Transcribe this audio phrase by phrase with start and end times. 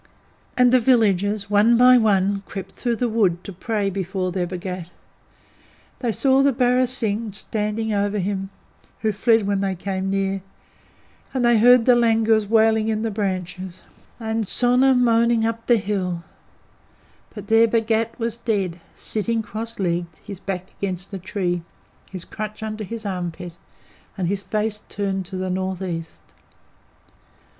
[0.57, 4.87] And the villagers, one by one, crept through the wood to pray before their Bhagat.
[5.99, 8.49] They saw the barasingh standing over him,
[9.01, 10.41] who fled when they came near,
[11.35, 13.83] and they heard the langurs wailing in the branches,
[14.19, 16.23] and Sona moaning up the hill;
[17.35, 21.61] but their Bhagat was dead, sitting cross legged, his back against a tree,
[22.09, 23.55] his crutch under his armpit,
[24.17, 26.23] and his face turned to the north east.